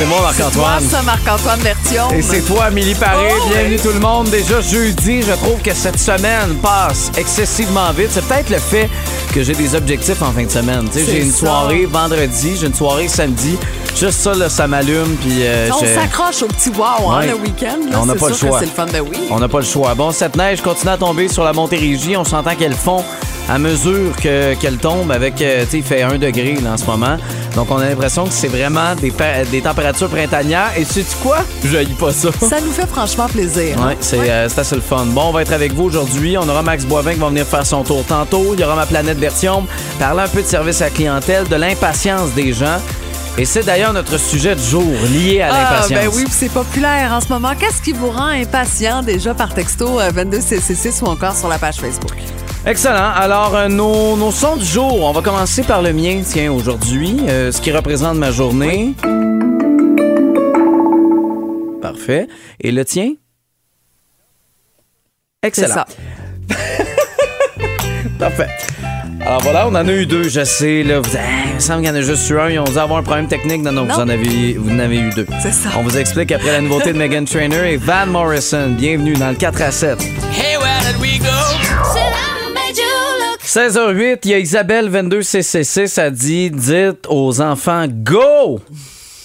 [0.00, 0.82] C'est moi, Marc-Antoine.
[0.82, 2.14] Moi, ça, Marc-Antoine Berthiaume.
[2.14, 3.28] Et c'est toi, Amélie Paré.
[3.38, 3.80] Oh, Bienvenue oui.
[3.82, 4.30] tout le monde.
[4.30, 8.08] Déjà jeudi, je trouve que cette semaine passe excessivement vite.
[8.10, 8.88] C'est peut-être le fait
[9.34, 10.88] que j'ai des objectifs en fin de semaine.
[10.90, 11.38] Tu sais, C'est J'ai une ça.
[11.40, 13.58] soirée vendredi, j'ai une soirée samedi.
[13.94, 15.16] Juste ça, là, ça m'allume.
[15.20, 17.76] Puis euh, On s'accroche au petit wow hein, le week-end.
[17.94, 18.58] On n'a c'est pas le choix.
[18.58, 19.18] C'est le fun, oui.
[19.30, 19.94] On n'a pas le choix.
[19.94, 22.16] Bon, cette neige continue à tomber sur la Montérégie.
[22.16, 23.04] On s'entend qu'elle fond
[23.50, 26.76] à mesure que- qu'elle tombe avec, euh, tu sais, il fait 1 degré là, en
[26.76, 27.16] ce moment.
[27.56, 29.12] Donc, on a l'impression que c'est vraiment des,
[29.50, 30.70] des températures printanières.
[30.76, 31.38] Et sais-tu quoi?
[31.64, 32.28] Je pas ça.
[32.40, 33.76] Ça nous fait franchement plaisir.
[33.86, 35.04] Oui, c'est euh, c'est assez le fun.
[35.06, 36.36] Bon, on va être avec vous aujourd'hui.
[36.38, 38.54] On aura Max Boivin qui va venir faire son tour tantôt.
[38.54, 39.66] Il y aura ma planète Bertium,
[39.98, 42.78] parler un peu de service à la clientèle, de l'impatience des gens.
[43.38, 46.00] Et c'est d'ailleurs notre sujet du jour, lié à Ah, l'impatience.
[46.00, 47.52] ben oui, c'est populaire en ce moment.
[47.58, 51.76] Qu'est-ce qui vous rend impatient déjà par texto euh, 22CC6 ou encore sur la page
[51.76, 52.12] Facebook?
[52.66, 53.12] Excellent.
[53.16, 55.02] Alors, euh, nos, nos sons du jour.
[55.04, 58.94] On va commencer par le mien, tiens, aujourd'hui, euh, ce qui représente ma journée.
[61.92, 62.28] Parfait.
[62.60, 63.14] Et le tien?
[65.42, 65.74] C'est Excellent.
[65.74, 65.86] ça.
[68.18, 68.48] Parfait.
[69.20, 70.82] Alors voilà, on en a eu deux, je sais.
[70.82, 72.48] Là, vous, Ah, il me semble qu'il y en a juste eu un.
[72.48, 73.62] Ils ont dû avoir un problème technique.
[73.62, 73.94] Non, non, Non.
[73.94, 75.26] Vous, en avez, vous en avez eu deux.
[75.42, 75.70] C'est ça.
[75.78, 78.70] On vous explique après la nouveauté de Megan Trainer et Van Morrison.
[78.70, 79.98] Bienvenue dans le 4 à 7.
[83.42, 88.60] 16h08, il y a Isabelle 22CC6 a dit Dites aux enfants Go!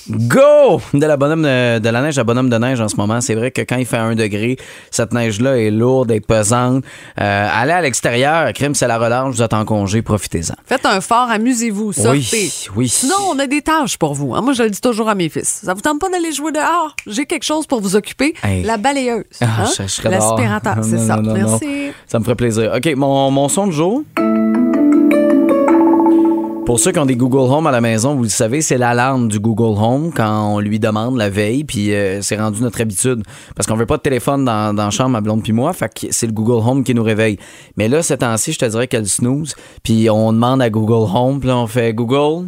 [0.09, 0.81] Go!
[0.93, 3.21] De la bonhomme de, de la neige à bonhomme de neige en ce moment.
[3.21, 4.57] C'est vrai que quand il fait un degré,
[4.91, 6.83] cette neige-là est lourde, est pesante.
[7.19, 10.53] Euh, allez à l'extérieur, crime, c'est la relâche, vous êtes en congé, profitez-en.
[10.65, 12.19] Faites un fort, amusez-vous, sortez.
[12.33, 12.89] Oui, oui.
[12.89, 14.35] Sinon, on a des tâches pour vous.
[14.35, 14.41] hein.
[14.41, 15.61] Moi, je le dis toujours à mes fils.
[15.63, 16.95] Ça vous tente pas d'aller jouer dehors?
[17.07, 18.35] J'ai quelque chose pour vous occuper.
[18.43, 18.63] Hey.
[18.63, 19.23] La balayeuse.
[19.41, 19.85] Ah, hein?
[20.09, 21.15] L'aspirateur, c'est ça.
[21.17, 21.49] non, non, non.
[21.59, 21.91] Merci.
[22.07, 22.71] Ça me ferait plaisir.
[22.75, 24.03] OK, mon, mon son de jour?
[26.65, 29.27] Pour ceux qui ont des Google Home à la maison, vous le savez, c'est l'alarme
[29.27, 33.21] du Google Home quand on lui demande la veille, puis euh, c'est rendu notre habitude.
[33.55, 35.93] Parce qu'on veut pas de téléphone dans, dans la chambre, ma blonde puis moi, fait
[35.93, 37.37] que c'est le Google Home qui nous réveille.
[37.77, 41.39] Mais là, ces temps-ci, je te dirais qu'elle snooze, puis on demande à Google Home,
[41.39, 42.47] puis là, on fait Google,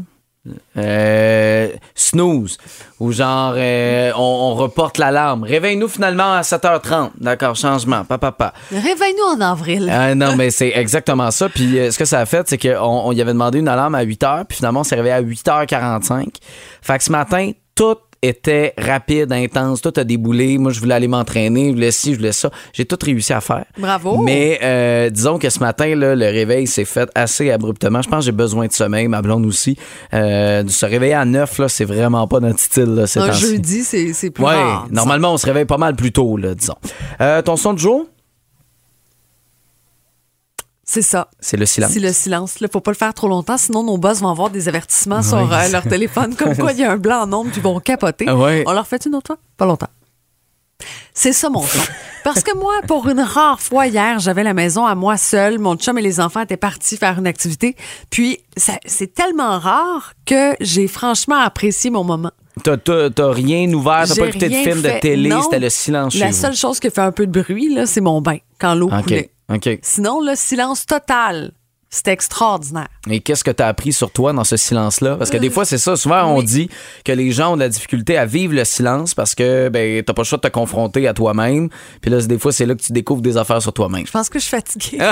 [0.78, 2.58] euh, snooze.
[3.00, 5.44] Ou genre, euh, on, on reporte l'alarme.
[5.44, 7.12] Réveille-nous finalement à 7h30.
[7.20, 8.04] D'accord, changement.
[8.06, 8.54] Papa, papa.
[8.72, 9.92] Réveille-nous en avril.
[9.92, 11.50] Ah non, mais c'est exactement ça.
[11.50, 13.96] Puis euh, ce que ça a fait, c'est qu'on on y avait demandé une alarme
[13.96, 16.28] à 8 h, puis finalement, on s'est réveillé à 8h45.
[16.82, 20.58] Fait que ce matin, tout était rapide, intense, tout a déboulé.
[20.58, 22.50] Moi, je voulais aller m'entraîner, je voulais ci, je voulais ça.
[22.74, 23.66] J'ai tout réussi à faire.
[23.78, 24.18] Bravo.
[24.24, 28.02] Mais euh, disons que ce matin, là, le réveil s'est fait assez abruptement.
[28.02, 29.78] Je pense que j'ai besoin de sommeil, ma blonde aussi.
[30.14, 32.96] Euh, de se réveiller à 9, là, c'est vraiment pas notre style.
[32.96, 34.88] Là, ces un jeudi, c'est plus Ouais, rare.
[34.92, 36.76] normalement, on se réveille pas mal plus tôt, là, disons.
[37.22, 38.06] Euh, ton son de jour,
[40.90, 41.28] C'est ça.
[41.42, 41.92] c'est le silence.
[41.92, 44.50] Si le silence, il faut pas le faire trop longtemps, sinon nos boss vont avoir
[44.50, 47.52] des avertissements sur euh, leur téléphone, comme quoi il y a un blanc en nombre,
[47.52, 48.26] puis ils vont capoter.
[48.28, 48.64] Ah ouais.
[48.66, 49.38] On leur fait une autre fois?
[49.58, 49.90] Pas longtemps.
[51.14, 51.80] C'est ça mon son.
[52.24, 55.60] Parce que moi, pour une rare fois hier, j'avais la maison à moi seule.
[55.60, 57.76] Mon chum et les enfants étaient partis faire une activité.
[58.10, 62.32] Puis, c'est tellement rare que j'ai franchement apprécié mon moment.
[62.64, 62.78] T'as,
[63.32, 66.34] rien ouvert, t'as pas écouté de film de télé, c'était le silence chez La vous.
[66.34, 69.32] seule chose qui fait un peu de bruit, là, c'est mon bain, quand l'eau coulait.
[69.54, 69.80] OK.
[69.82, 71.52] Sinon, le silence total.
[71.90, 72.90] C'était extraordinaire.
[73.10, 75.16] Et qu'est-ce que t'as appris sur toi dans ce silence-là?
[75.16, 75.96] Parce que des fois, c'est ça.
[75.96, 76.44] Souvent, on oui.
[76.46, 76.70] dit
[77.06, 80.14] que les gens ont de la difficulté à vivre le silence parce que ben, t'as
[80.14, 81.70] pas le choix de te confronter à toi-même.
[82.02, 84.06] Puis là, des fois, c'est là que tu découvres des affaires sur toi-même.
[84.06, 84.98] Je pense que je suis fatiguée.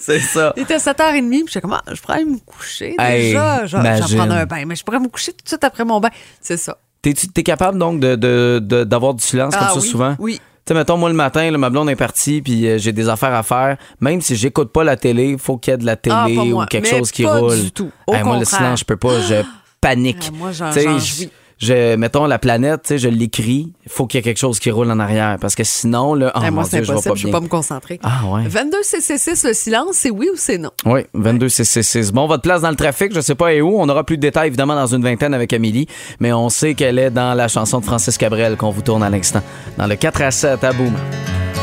[0.00, 0.54] c'est ça.
[0.56, 3.66] Il était 7h30, puis j'étais comme, ah, je pourrais aller me coucher Hey, déjà.
[3.66, 4.16] Je vais- je vais imagine.
[4.16, 6.10] prendre un bain, mais je pourrais me coucher tout de suite après mon bain.
[6.40, 6.78] C'est ça.
[7.02, 10.16] T'es, t'es capable donc de, d'avoir du silence Ah comme ça oui, souvent?
[10.18, 10.40] oui.
[10.66, 13.08] Tu sais, mettons, moi, le matin, là, ma blonde est partie, puis euh, j'ai des
[13.08, 13.76] affaires à faire.
[14.00, 16.26] Même si j'écoute pas la télé, il faut qu'il y ait de la télé Ah,
[16.34, 16.66] pas ou moi.
[16.66, 17.60] quelque Mais chose qui pas roule.
[17.60, 17.90] du tout.
[18.08, 18.58] Au Hey, moi, le contraire.
[18.60, 19.20] silence, je peux pas.
[19.20, 19.36] Je
[19.80, 20.24] panique.
[20.28, 21.30] Ah, moi, j'en- Tu sais, j'en je- jouis.
[21.58, 23.72] Je, mettons, la planète, tu sais, je l'écris.
[23.84, 25.38] Il faut qu'il y ait quelque chose qui roule en arrière.
[25.40, 27.22] Parce que sinon, là, oh, mon moi, c'est Dieu, je vais impossible, pas je ne
[27.22, 27.38] peux bien.
[27.38, 28.00] pas me concentrer.
[28.02, 28.42] Ah, ouais.
[28.46, 30.70] 22 CC6, le silence, c'est oui ou c'est non?
[30.84, 32.12] Oui, 22 666.
[32.12, 33.74] Bon, votre place dans le trafic, je sais pas est où.
[33.78, 35.86] On aura plus de détails, évidemment, dans une vingtaine avec Amélie.
[36.20, 39.10] Mais on sait qu'elle est dans la chanson de Francis Cabrel qu'on vous tourne à
[39.10, 39.42] l'instant.
[39.78, 40.92] Dans le 4 à 7 à Boom.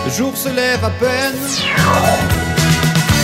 [0.05, 2.52] Le jour se lève à peine.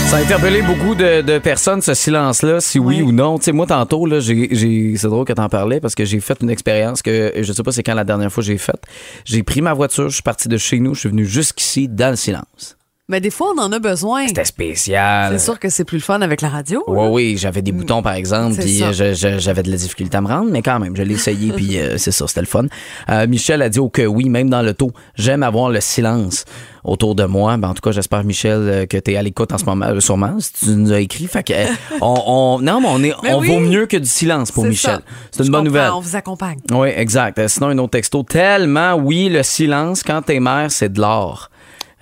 [0.09, 3.37] Ça a interpellé beaucoup de, de personnes, ce silence-là, si oui, ou non.
[3.37, 6.19] Tu sais, moi, tantôt, là, j'ai, j'ai- c'est drôle que t'en parlais parce que j'ai
[6.19, 8.81] fait une expérience que je sais pas c'est quand la dernière fois que j'ai faite.
[9.23, 12.09] J'ai pris ma voiture, je suis parti de chez nous, je suis venu jusqu'ici dans
[12.09, 12.75] le silence.
[13.09, 14.27] Mais des fois, on en a besoin.
[14.27, 15.33] C'était spécial.
[15.33, 16.83] C'est sûr que c'est plus le fun avec la radio.
[16.87, 20.27] Oui, oui, j'avais des boutons, par exemple, puis euh, j'avais de la difficulté à me
[20.27, 22.65] rendre, mais quand même, je l'ai essayé, puis euh, c'est ça, c'était le fun.
[23.09, 26.45] Euh, Michel a dit oh, que oui, même dans l'auto, j'aime avoir le silence
[26.83, 27.57] autour de moi.
[27.57, 29.87] Ben, en tout cas, j'espère, Michel, euh, que tu es à l'écoute en ce moment,
[29.87, 31.25] euh, sûrement, si tu nous as écrit.
[31.25, 31.53] Fait que,
[32.01, 33.47] on, on- non, mais on, est, Mais on oui.
[33.47, 34.99] vaut mieux que du silence pour Michel.
[35.31, 35.89] C'est une Je bonne nouvelle.
[35.91, 36.59] On vous accompagne.
[36.71, 37.47] Oui, exact.
[37.47, 38.21] Sinon, un autre texto.
[38.21, 41.49] Tellement, oui, le silence, quand t'es mère, c'est de l'or.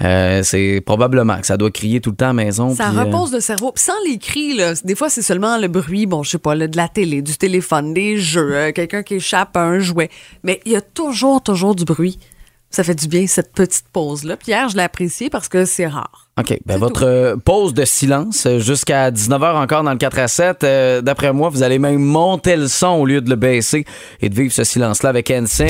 [0.03, 2.75] Euh, c'est probablement que ça doit crier tout le temps à la maison.
[2.75, 3.71] Ça puis, euh, repose le cerveau.
[3.75, 6.67] Sans les cris, là, des fois, c'est seulement le bruit, bon, je sais pas, là,
[6.67, 10.09] de la télé, du téléphone, des jeux, euh, quelqu'un qui échappe à un jouet.
[10.43, 12.19] Mais il y a toujours, toujours du bruit.
[12.69, 14.35] Ça fait du bien, cette petite pause-là.
[14.35, 16.27] Puis hier, je l'ai apprécié parce que c'est rare.
[16.37, 16.57] OK.
[16.65, 20.63] Ben, votre euh, pause de silence euh, jusqu'à 19h encore dans le 4 à 7.
[20.63, 23.85] euh, D'après moi, vous allez même monter le son au lieu de le baisser
[24.21, 25.69] et de vivre ce silence-là avec NSYNC.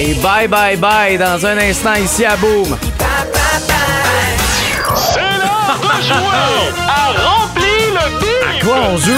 [0.00, 2.76] Et bye, bye, bye dans un instant ici à Boom.
[4.94, 8.64] C'est l'heure de jouer à Remplis le bip!
[8.64, 9.12] Quoi, on joue?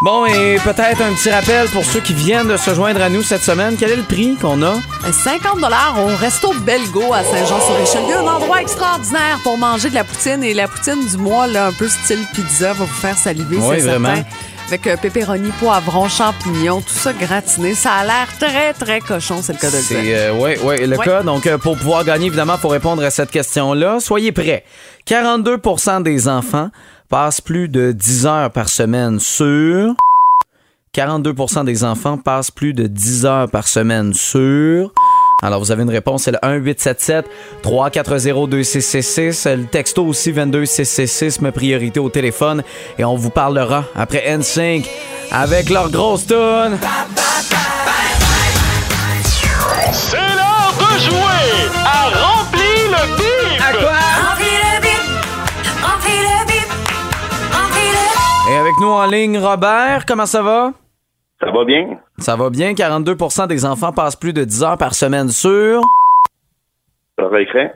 [0.00, 3.22] Bon, et peut-être un petit rappel pour ceux qui viennent de se joindre à nous
[3.24, 3.74] cette semaine.
[3.76, 4.74] Quel est le prix qu'on a?
[4.76, 5.56] Euh, 50
[5.98, 8.18] au Resto Belgo à Saint-Jean-sur-Richelieu.
[8.18, 10.44] Un endroit extraordinaire pour manger de la poutine.
[10.44, 13.76] Et la poutine du mois, là, un peu style pizza, va vous faire saliver, Oui,
[13.80, 14.14] c'est vraiment.
[14.14, 14.28] certain.
[14.68, 17.74] Avec euh, pepperoni, poivron, champignons, tout ça gratiné.
[17.74, 19.98] Ça a l'air très, très cochon, c'est le cas de le dire.
[20.16, 21.04] euh, ouais, ouais, le Ouais.
[21.04, 21.22] cas.
[21.24, 23.98] Donc, euh, pour pouvoir gagner, évidemment, il faut répondre à cette question-là.
[23.98, 24.62] Soyez prêts.
[25.08, 26.68] 42% des enfants
[27.08, 29.94] passent plus de 10 heures par semaine sur...
[30.94, 34.92] 42% des enfants passent plus de 10 heures par semaine sur...
[35.40, 36.38] Alors, vous avez une réponse, c'est le
[37.62, 39.56] 1-877-340-2666.
[39.56, 42.64] Le texto aussi, 22666, ma priorité au téléphone.
[42.98, 44.88] Et on vous parlera après NSYNC
[45.30, 46.76] avec leur grosse tune.
[58.78, 60.72] Avec nous en ligne, Robert, comment ça va?
[61.40, 61.98] Ça va bien?
[62.18, 62.72] Ça va bien.
[62.72, 65.82] 42% des enfants passent plus de 10 heures par semaine sur.
[67.18, 67.66] Ça va écrit?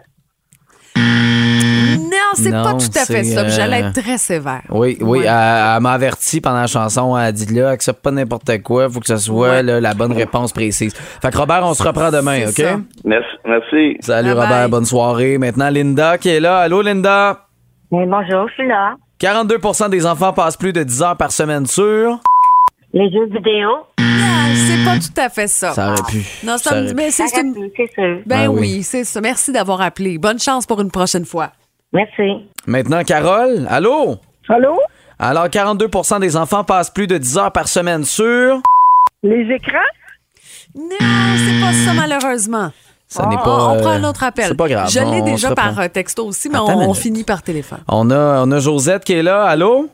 [0.96, 3.48] Non, c'est pas tout à fait ça.
[3.48, 4.62] J'allais euh, être très sévère.
[4.70, 5.26] Oui, oui, Ouais.
[5.26, 7.16] elle, elle m'a averti pendant la chanson.
[7.16, 9.62] Elle a dit là, accepte pas n'importe quoi, faut que ce soit Ouais.
[9.62, 10.94] là, la bonne réponse précise.
[10.94, 12.52] Fait que Robert, on se reprend demain, OK?
[12.52, 12.78] Ça.
[13.04, 13.28] Merci.
[13.44, 13.96] merci.
[14.00, 14.44] Salut Bye bye.
[14.44, 15.38] Robert, bonne soirée.
[15.38, 16.58] Maintenant, Linda qui est là.
[16.60, 17.46] Allô, Linda?
[17.90, 18.94] Mais bonjour, je suis là.
[19.22, 22.18] 42% des enfants passent plus de 10 heures par semaine sur.
[22.92, 25.72] Les jeux vidéo, Ah, c'est pas tout à fait ça.
[25.72, 26.24] Ça aurait pu.
[26.44, 26.94] Non, Ça ça aurait me- pu.
[26.96, 27.70] mais ça c'est une-.
[28.26, 28.60] Ben Ah oui.
[28.60, 29.20] oui, c'est ça.
[29.20, 30.18] Merci d'avoir appelé.
[30.18, 31.52] Bonne chance pour une prochaine fois.
[31.92, 32.48] Merci.
[32.66, 34.16] Maintenant, Carole, allô?
[34.48, 34.76] Allô?
[35.20, 35.88] Alors, 42
[36.20, 38.60] des enfants passent plus de 10 heures par semaine sur.
[39.22, 39.78] Les écrans?
[40.74, 42.72] Non, c'est pas ça, malheureusement.
[43.12, 43.66] Ça n'est On- pas.
[43.68, 44.46] on, prend euh, un autre appel.
[44.48, 44.88] C'est pas grave.
[44.88, 47.80] Je l'ai déjà par euh, texto aussi, mais Attends on, finit par téléphone.
[47.86, 49.44] On a, on a Josette qui est là.
[49.44, 49.90] Allô?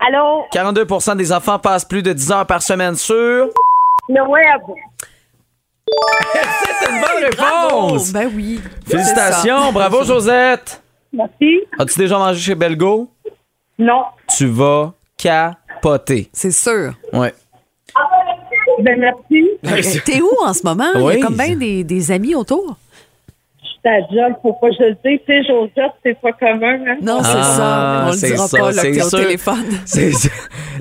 [0.00, 0.44] Allô?
[0.54, 3.14] 42% des enfants passent plus de 10 heures par semaine sur.
[4.08, 4.62] Le web?
[5.86, 7.86] C'est une bonne Bravo!
[7.88, 8.12] réponse!
[8.12, 8.60] Ben oui.
[8.86, 10.82] Félicitations, bravo Josette!
[11.12, 11.60] Merci.
[11.78, 13.10] As-tu déjà mangé chez Belgo?
[13.78, 14.02] Non.
[14.34, 16.30] Tu vas capoter.
[16.32, 16.94] C'est sûr.
[17.12, 17.34] Ouais.
[18.82, 20.00] Ben, merci.
[20.04, 20.84] T'es où en ce moment?
[20.94, 21.14] Il y Oui.
[21.22, 22.76] a comme bien des, des amis autour.
[23.62, 25.20] Je suis à job, faut pas que je le dise.
[25.26, 26.96] Tu sais, Joseph, c'est pas commun, hein?
[27.02, 28.04] Non, c'est Ah, ça.
[28.06, 29.18] On le dira ça, pas là, que c'est t'es au sûr.
[29.20, 29.64] téléphone.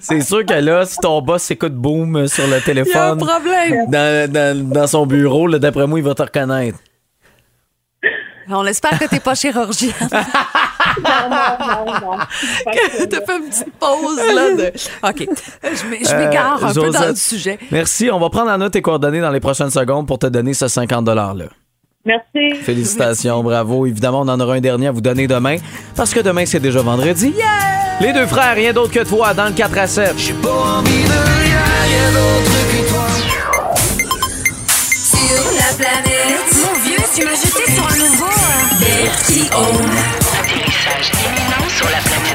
[0.02, 2.62] C'est sûr que là, si ton boss écoute boom sur le Il y a un
[2.62, 3.86] téléphone problème.
[3.90, 6.78] dans, dans- dans son bureau, d'après moi, il va te reconnaître.
[8.50, 9.90] On espère que t'es pas chirurgien.
[11.04, 12.18] Non, non, non.
[13.10, 14.52] T'as fait une petite pause, là.
[14.56, 14.74] De...
[15.08, 15.28] OK.
[15.64, 17.60] Je m'é- je m'égare un peu dans Josette, le sujet.
[17.72, 18.10] Merci.
[18.12, 20.68] On va prendre en note tes coordonnées dans les prochaines secondes pour te donner ce
[20.68, 21.34] 50 $-là.
[22.06, 22.56] Merci.
[22.62, 23.86] Félicitations, bravo.
[23.88, 25.58] Évidemment, on en aura un dernier à vous donner demain,
[25.96, 27.34] parce que demain, c'est déjà vendredi.
[28.00, 30.14] Les deux frères, rien d'autre que toi, dans le 4 à 7.
[34.88, 36.54] Sur la planète.
[36.64, 38.32] Mon vieux, tu m'as jeté sur un nouveau.
[38.80, 40.25] Bertillon.
[41.75, 42.35] Atterrissage imminent sur la planète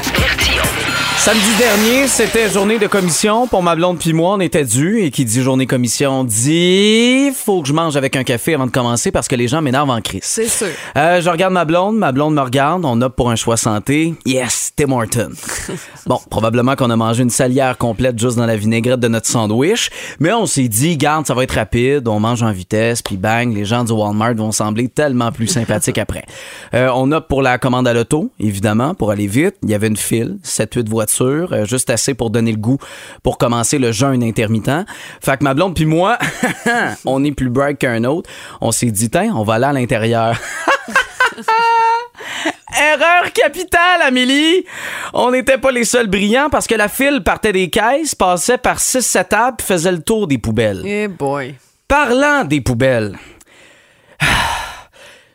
[1.23, 5.11] Samedi dernier, c'était journée de commission pour ma blonde puis moi, on était dû et
[5.11, 9.11] qui dit journée commission dit faut que je mange avec un café avant de commencer
[9.11, 10.23] parce que les gens m'énervent en crise.
[10.23, 10.69] C'est sûr.
[10.97, 14.15] Euh, je regarde ma blonde, ma blonde me regarde, on opte pour un choix santé.
[14.25, 15.29] Yes, Tim Horton.
[16.07, 19.91] bon, probablement qu'on a mangé une salière complète juste dans la vinaigrette de notre sandwich,
[20.19, 23.53] mais on s'est dit, garde, ça va être rapide, on mange en vitesse, puis bang,
[23.53, 26.23] les gens du Walmart vont sembler tellement plus sympathiques après.
[26.73, 29.53] Euh, on opte pour la commande à l'auto, évidemment, pour aller vite.
[29.61, 32.77] Il y avait une file, 7-8 voitures, euh, juste assez pour donner le goût
[33.23, 34.85] pour commencer le jeûne intermittent.
[35.21, 36.17] Fait que ma blonde puis moi,
[37.05, 38.29] on est plus bright qu'un autre.
[38.61, 40.39] On s'est dit, tiens, on va aller à l'intérieur.
[42.73, 44.65] Erreur capitale, Amélie!
[45.13, 48.79] On n'était pas les seuls brillants parce que la file partait des caisses, passait par
[48.79, 50.81] 6-7 tables, puis faisait le tour des poubelles.
[50.85, 51.55] Eh boy.
[51.87, 53.17] Parlant des poubelles,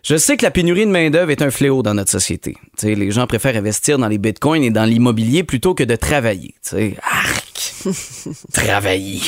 [0.08, 2.54] je sais que la pénurie de main-d'œuvre est un fléau dans notre société.
[2.78, 5.96] Tu sais, les gens préfèrent investir dans les bitcoins et dans l'immobilier plutôt que de
[5.96, 6.54] travailler.
[6.62, 7.74] Tu sais, arc!
[8.52, 9.20] travailler.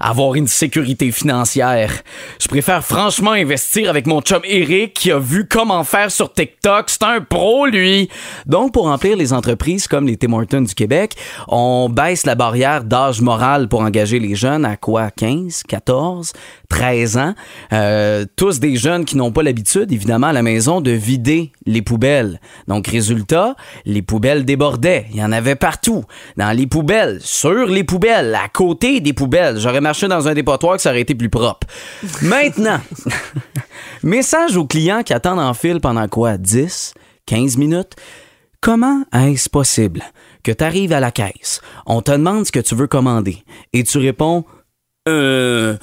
[0.00, 1.92] Avoir une sécurité financière.
[2.40, 6.90] Je préfère franchement investir avec mon chum Eric qui a vu comment faire sur TikTok.
[6.90, 8.08] C'est un pro, lui.
[8.46, 11.14] Donc, pour remplir les entreprises comme les Tim Hortons du Québec,
[11.48, 15.10] on baisse la barrière d'âge moral pour engager les jeunes à quoi?
[15.10, 16.32] 15, 14,
[16.68, 17.34] 13 ans?
[17.72, 21.82] Euh, tous des jeunes qui n'ont pas l'habitude, évidemment, à la maison de vider les
[21.82, 22.40] poubelles.
[22.68, 25.06] Donc, résultat, les poubelles débordaient.
[25.10, 26.04] Il y en avait partout.
[26.36, 29.58] Dans les poubelles, sur les poubelles, à côté des poubelles.
[29.58, 31.66] J'aurais marché dans un dépotoir que ça aurait été plus propre.
[32.22, 32.80] Maintenant,
[34.02, 36.36] message aux clients qui attendent en file pendant quoi?
[36.38, 36.94] 10,
[37.26, 37.92] 15 minutes?
[38.60, 40.02] Comment est-ce possible
[40.42, 43.82] que tu arrives à la caisse, on te demande ce que tu veux commander et
[43.84, 44.44] tu réponds
[45.08, 45.76] Euh.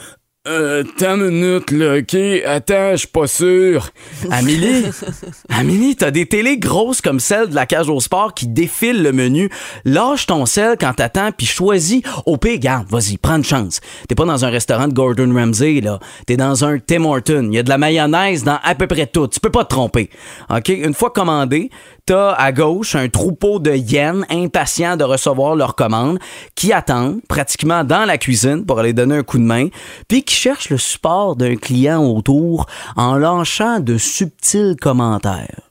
[0.46, 2.16] Euh, t'as une minute, là, OK?
[2.46, 3.92] Attends, je suis pas sûr.
[4.30, 4.84] Amélie?
[5.50, 9.14] Amélie, t'as des télés grosses comme celle de la cage au sport qui défilent le
[9.14, 9.50] menu.
[9.86, 12.02] Lâche ton sel quand t'attends, puis choisis.
[12.26, 13.80] Au pire, garde, vas-y, prends une chance.
[14.10, 16.00] T'es pas dans un restaurant de Gordon Ramsay, là.
[16.28, 17.48] T'es dans un Tim Horton.
[17.50, 19.30] Il y a de la mayonnaise dans à peu près tout.
[19.30, 20.10] Tu peux pas te tromper.
[20.50, 20.68] OK?
[20.68, 21.70] Une fois commandé,
[22.06, 26.20] t'as à gauche un troupeau de hyènes impatients de recevoir leur commande
[26.56, 29.68] qui attendent pratiquement dans la cuisine pour aller donner un coup de main,
[30.08, 35.62] puis qui cherchent le support d'un client autour en lâchant de subtils commentaires.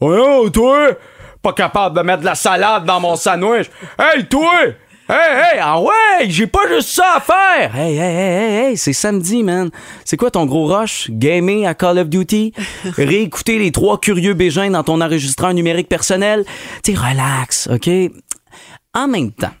[0.00, 0.88] Voyons, toi!
[1.42, 3.70] Pas capable de mettre la salade dans mon sandwich.
[3.98, 4.50] Hey, toi!
[5.06, 7.76] Hey, hey, ah ouais, j'ai pas juste ça à faire!
[7.76, 9.68] Hey, hey, hey, hey, hey, c'est samedi, man.
[10.06, 11.10] C'est quoi ton gros rush?
[11.10, 12.54] Gamer à Call of Duty?
[12.96, 16.46] Réécouter les trois curieux bégins dans ton enregistreur numérique personnel?
[16.82, 17.90] T'es relax, OK?
[18.94, 19.52] En même temps,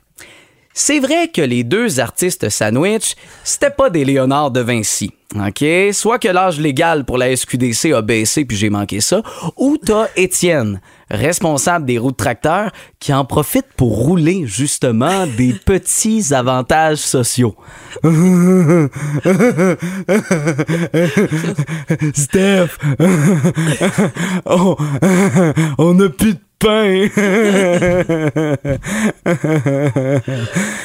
[0.74, 3.14] c'est vrai que les deux artistes sandwich,
[3.44, 5.12] c'était pas des Léonard de Vinci.
[5.36, 5.64] OK?
[5.92, 9.22] Soit que l'âge légal pour la SQDC a baissé puis j'ai manqué ça,
[9.56, 16.34] ou t'as Étienne, responsable des routes tracteurs, qui en profite pour rouler justement des petits
[16.34, 17.54] avantages sociaux.
[22.14, 22.78] Steph,
[24.46, 24.76] oh,
[25.78, 27.10] on a plus de pain.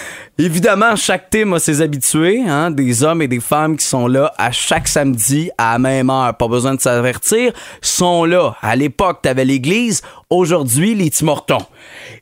[0.42, 4.32] Évidemment, chaque team a ses habitués, hein, des hommes et des femmes qui sont là
[4.38, 6.34] à chaque samedi à la même heure.
[6.38, 8.56] Pas besoin de s'avertir, sont là.
[8.62, 11.66] À l'époque, t'avais l'église, aujourd'hui, les Timortons.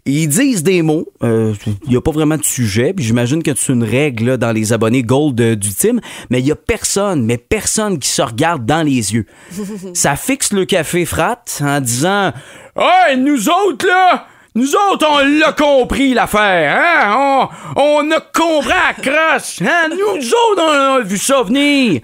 [0.07, 1.53] Ils disent des mots, il
[1.87, 4.73] n'y a pas vraiment de sujet, puis j'imagine que c'est une règle là, dans les
[4.73, 8.65] abonnés Gold euh, du team, mais il y a personne, mais personne qui se regarde
[8.65, 9.27] dans les yeux.
[9.93, 12.33] Ça fixe le café frat en disant
[12.75, 14.25] Hey, nous autres, là!
[14.57, 17.47] Nous autres, on l'a compris, l'affaire, hein?
[17.75, 19.87] On, a compris à croche, hein?
[19.91, 22.01] Nous autres, on a vu ça venir!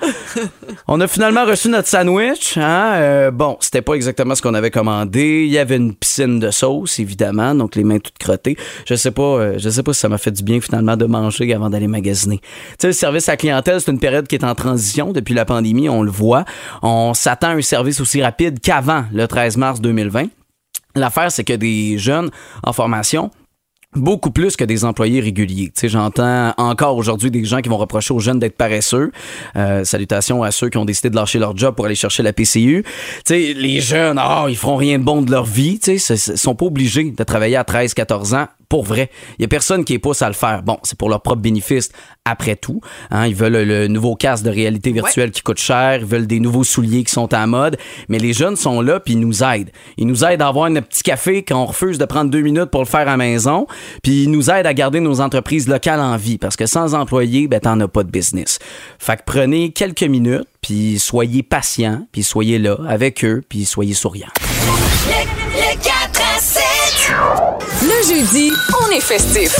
[0.87, 2.93] On a finalement reçu notre sandwich, hein?
[2.93, 5.45] Euh, bon, c'était pas exactement ce qu'on avait commandé.
[5.47, 8.55] Il y avait une piscine de sauce, évidemment, donc les mains toutes crottées.
[8.85, 11.05] Je sais pas, euh, je sais pas si ça m'a fait du bien, finalement, de
[11.05, 12.37] manger avant d'aller magasiner.
[12.37, 15.45] Tu sais, le service à clientèle, c'est une période qui est en transition depuis la
[15.45, 16.45] pandémie, on le voit.
[16.83, 20.27] On s'attend à un service aussi rapide qu'avant le 13 mars 2020.
[20.95, 22.29] L'affaire, c'est que des jeunes
[22.63, 23.31] en formation,
[23.95, 25.71] Beaucoup plus que des employés réguliers.
[25.83, 29.11] J'entends encore aujourd'hui des gens qui vont reprocher aux jeunes d'être paresseux.
[29.55, 32.33] Euh, salutations à ceux qui ont décidé de lâcher leur job pour aller chercher la
[32.33, 32.83] PCU.
[32.83, 35.79] Tu sais, les jeunes, ah, ils feront rien de bon de leur vie.
[35.79, 38.47] Tu sais, sont pas obligés de travailler à 13, 14 ans.
[38.73, 40.63] Pour vrai, il y a personne qui les pousse à le faire.
[40.63, 41.91] Bon, c'est pour leur propre bénéfice
[42.25, 42.81] après tout.
[43.11, 46.25] Hein, ils veulent le, le nouveau casque de réalité virtuelle qui coûte cher, ils veulent
[46.25, 47.77] des nouveaux souliers qui sont en mode,
[48.09, 49.69] mais les jeunes sont là puis ils nous aident.
[49.97, 52.71] Ils nous aident à avoir un petit café quand on refuse de prendre deux minutes
[52.71, 53.67] pour le faire à la maison,
[54.01, 57.47] puis ils nous aident à garder nos entreprises locales en vie parce que sans employés,
[57.47, 58.57] ben t'en as pas de business.
[58.97, 63.93] Fait que prenez quelques minutes puis soyez patients, puis soyez là avec eux, puis soyez
[63.93, 64.33] souriants.
[65.05, 67.52] Le 4 à 7.
[67.83, 68.51] Le jeudi,
[68.87, 69.55] on est festif.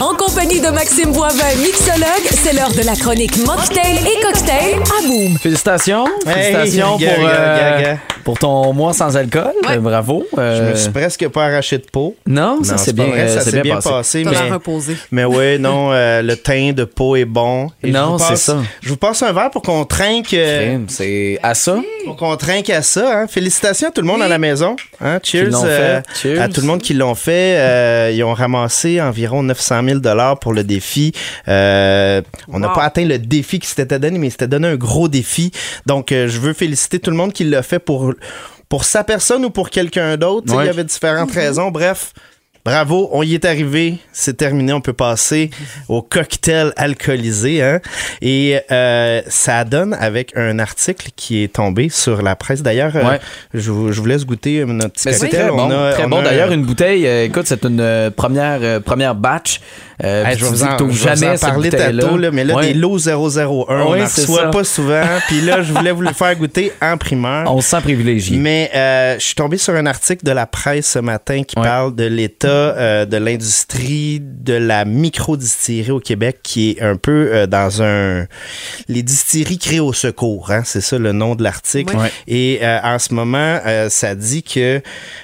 [0.00, 5.06] En compagnie de Maxime Boivin, mixologue, c'est l'heure de la chronique Mocktail et Cocktail à
[5.06, 5.38] Boom.
[5.38, 7.94] Félicitations, félicitations pour euh.
[8.24, 9.76] Pour ton mois sans alcool, Ouais.
[9.76, 10.24] euh, bravo.
[10.34, 12.16] Je me suis presque pas arraché de peau.
[12.26, 14.24] Non, ça Non, c'est bien, vrai, euh, ça c'est s'est bien bien passé.
[14.24, 14.96] mais- l'air reposé.
[15.10, 17.68] Mais oui, non, euh, le teint de peau est bon.
[17.82, 18.56] Et Non, je vous c'est passe- ça.
[18.80, 21.76] Je vous passe un verre pour qu'on trinque, euh, C'est à ça.
[22.06, 23.20] pour qu'on trinque à ça.
[23.20, 23.26] hein.
[23.28, 24.24] Félicitations à tout le monde Oui.
[24.24, 24.74] à la maison.
[25.02, 25.16] Hein?
[25.16, 25.18] Euh.
[25.22, 26.40] Cheers.
[26.40, 27.53] à tout le monde qui l'ont fait.
[27.56, 31.12] Euh, ils ont ramassé environ 900 000 dollars pour le défi.
[31.48, 32.74] Euh, on n'a Wow.
[32.74, 35.50] pas atteint le défi qui s'était donné, mais il s'était donné un gros défi.
[35.86, 38.12] Donc, euh, je veux féliciter tout le monde qui l'a fait pour
[38.68, 40.52] pour sa personne ou pour quelqu'un d'autre.
[40.54, 40.64] Ouais.
[40.64, 41.70] Il y avait différentes raisons.
[41.70, 42.12] Bref.
[42.64, 45.50] Bravo, on y est arrivé, c'est terminé, on peut passer
[45.90, 47.62] au cocktail alcoolisé.
[47.62, 47.80] Hein?
[48.22, 52.62] Et euh, ça donne avec un article qui est tombé sur la presse.
[52.62, 53.20] D'ailleurs, euh, Ouais.
[53.52, 55.40] je, vous, je vous laisse goûter euh, notre petit Mais c'est cocktail.
[55.48, 55.66] très bon.
[55.66, 56.20] On a- très on bon.
[56.20, 59.60] a- D'ailleurs, une bouteille, euh, écoute, c'est une première, première batch.
[60.02, 62.54] Euh, Hey, je vous en, je vais vous en jamais parler tantôt, là, mais là,
[62.56, 62.68] Ouais.
[62.68, 64.48] des lots 001, on Oui, n'en reçoit ça.
[64.48, 65.02] pas souvent.
[65.28, 67.54] Puis là, je voulais vous le faire goûter en primeur.
[67.54, 68.38] On se sent privilégié.
[68.38, 71.64] Mais euh, je suis tombé sur un article de la presse ce matin qui Ouais.
[71.64, 77.30] parle de l'état euh, de l'industrie de la microdistillerie au Québec qui est un peu
[77.32, 78.26] euh, dans un...
[78.88, 81.96] Les distilleries créées au secours, hein, c'est ça le nom de l'article.
[81.96, 82.10] Ouais.
[82.26, 84.80] Et euh, en ce moment, ça dit que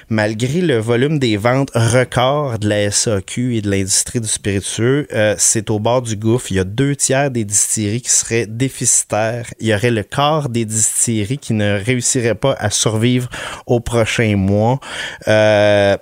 [0.09, 5.07] malgré le volume des ventes record de la SAQ et de l'industrie du spiritueux,
[5.37, 6.51] c'est au bord du gouffre.
[6.51, 9.47] Il y a deux tiers des distilleries qui seraient déficitaires.
[9.59, 13.29] Il y aurait le quart des distilleries qui ne réussiraient pas à survivre
[13.65, 14.79] au prochain mois.
[15.27, 15.97] Euh,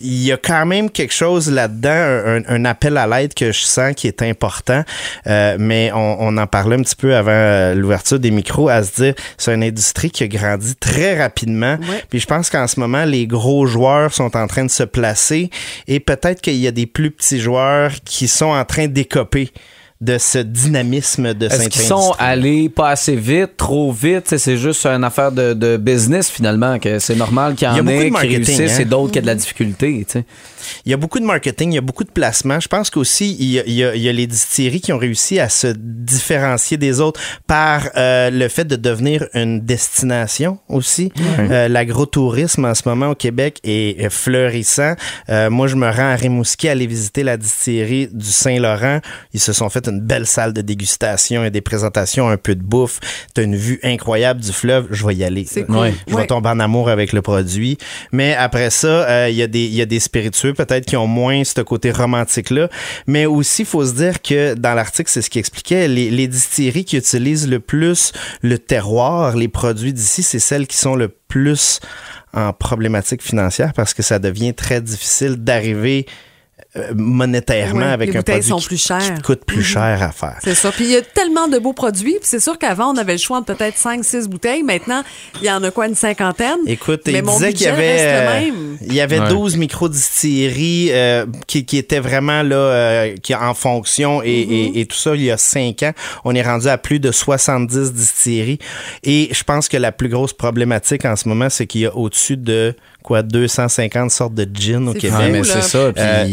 [0.00, 3.60] il y a quand même quelque chose là-dedans, un, un appel à l'aide que je
[3.60, 4.84] sens qui est important,
[5.26, 8.82] Euh, mais on, on en parlait un petit peu avant euh, l'ouverture des micros, à
[8.82, 11.76] se dire c'est une industrie qui a grandi très rapidement.
[12.10, 15.50] Puis je pense qu'en ce moment, les gros joueurs sont en train de se placer
[15.86, 19.50] et peut-être qu'il y a des plus petits joueurs qui sont en train d'écoper
[20.00, 24.36] de ce dynamisme de Est-ce qu'ils sont allés pas assez vite, trop vite?
[24.36, 28.10] C'est juste une affaire de, de business finalement, que c'est normal qu'il y en ait
[28.10, 28.82] qui réussissent hein?
[28.82, 30.04] et d'autres qui ont de la difficulté.
[30.06, 30.24] tu sais.
[30.86, 32.60] Il y a beaucoup de marketing, il y a beaucoup de placements.
[32.60, 34.92] Je pense qu'aussi, il y a, il y a- il y a les distilleries qui
[34.92, 40.58] ont réussi à se différencier des autres par euh, le fait de devenir une destination
[40.68, 41.12] aussi.
[41.38, 44.94] Euh, L'agrotourisme en ce moment au Québec est, fleurissant.
[45.28, 49.00] Euh, moi, je me rends à Rimouski aller visiter la distillerie du Saint-Laurent.
[49.34, 52.62] Ils se sont fait une belle salle de dégustation et des présentations, un peu de
[52.62, 53.00] bouffe.
[53.34, 54.86] T'as une vue incroyable du fleuve.
[54.90, 55.44] Je vais y aller.
[55.46, 55.76] C'est cool.
[55.76, 55.94] Ouais.
[56.06, 56.26] je vais Ouais.
[56.26, 57.78] tomber en amour avec le produit.
[58.12, 60.96] Mais après ça, euh, il y, a des- il y a des spiritueux peut-être qui
[60.96, 62.68] ont moins ce côté romantique-là.
[63.06, 66.28] Mais aussi, il faut se dire que dans l'article, c'est ce qui expliquait, les, les
[66.28, 68.12] distilleries qui utilisent le plus
[68.42, 71.80] le terroir, les produits d'ici, c'est celles qui sont le plus
[72.34, 76.06] en problématique financière parce que ça devient très difficile d'arriver
[76.76, 78.98] euh, monétairement avec les un bouteilles produit sont qui, plus chères.
[78.98, 80.36] qui te coûte plus cher à faire.
[80.44, 80.70] C'est ça.
[80.70, 82.12] Puis il y a tellement de beaux produits.
[82.20, 84.62] Puis c'est sûr qu'avant, on avait le choix de peut-être 5-6 bouteilles.
[84.62, 85.02] Maintenant,
[85.40, 86.58] il y en a quoi, une cinquantaine?
[86.66, 88.78] Écoute, Mais il mon disait qu'il y avait, reste le euh, même.
[88.82, 89.28] il y avait Ouais.
[89.30, 94.86] 12 micro-distilleries euh, qui, qui étaient vraiment là, euh, qui en fonction et, et- et
[94.86, 95.92] tout ça il y a 5 ans.
[96.24, 98.58] On est rendu à plus de 70 distilleries.
[99.04, 101.96] Et je pense que la plus grosse problématique en ce moment, c'est qu'il y a
[101.96, 105.12] au-dessus de quoi 250 sortes de gin au Québec.
[105.12, 105.92] Fou, mais c'est ça.
[105.92, 106.26] Puis Euh,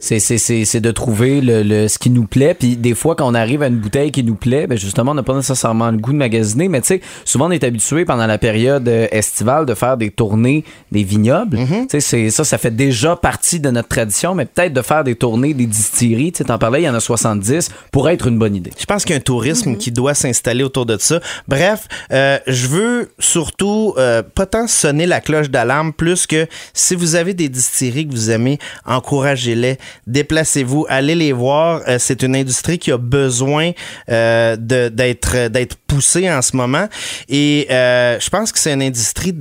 [0.00, 2.54] c'est, c'est, c'est, c'est de trouver le, le- ce qui nous plaît.
[2.54, 5.14] Puis des fois, quand on arrive à une bouteille qui nous plaît, ben justement, on
[5.16, 6.68] n'a pas nécessairement le goût de magasiner.
[6.68, 10.10] Mais tu sais, souvent, on est habitué pendant la période euh, estivale de faire des
[10.12, 11.56] tournées des vignobles.
[11.56, 11.80] Mm-hmm.
[11.82, 14.36] Tu sais, c'est, ça, ça fait déjà partie de notre tradition.
[14.36, 16.30] Mais peut-être de faire des tournées des distilleries.
[16.30, 18.70] Tu sais, t'en parlais, il y en a 70, pourrait être une bonne idée.
[18.78, 21.18] Je pense qu'il y a un tourisme qui doit s'installer autour de ça.
[21.48, 26.94] Bref, euh, je veux surtout euh, pas tant sonner la cloche d'alarme, plus que si
[26.94, 31.82] vous avez des distilleries que vous aimez, encouragez-les, déplacez-vous, allez les voir.
[31.86, 33.72] Euh, c'est une industrie qui a besoin
[34.08, 36.88] euh, d'être d'être poussée en ce moment.
[37.28, 39.34] Et euh, je pense que c'est une industrie